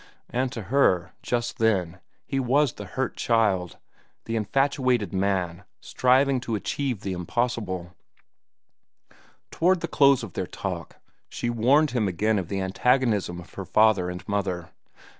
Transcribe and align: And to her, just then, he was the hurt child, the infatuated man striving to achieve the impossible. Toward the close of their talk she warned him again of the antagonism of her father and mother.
And 0.31 0.51
to 0.53 0.63
her, 0.63 1.13
just 1.21 1.59
then, 1.59 1.99
he 2.25 2.39
was 2.39 2.73
the 2.73 2.85
hurt 2.85 3.15
child, 3.17 3.77
the 4.25 4.35
infatuated 4.35 5.13
man 5.13 5.63
striving 5.79 6.39
to 6.39 6.55
achieve 6.55 7.01
the 7.01 7.13
impossible. 7.13 7.93
Toward 9.51 9.81
the 9.81 9.87
close 9.87 10.23
of 10.23 10.33
their 10.33 10.47
talk 10.47 10.95
she 11.29 11.51
warned 11.51 11.91
him 11.91 12.07
again 12.07 12.39
of 12.39 12.47
the 12.47 12.61
antagonism 12.61 13.39
of 13.39 13.53
her 13.53 13.65
father 13.65 14.09
and 14.09 14.27
mother. 14.27 14.71